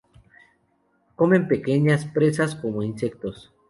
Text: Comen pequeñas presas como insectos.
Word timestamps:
Comen 1.15 1.47
pequeñas 1.47 2.05
presas 2.05 2.55
como 2.55 2.81
insectos. 2.81 3.51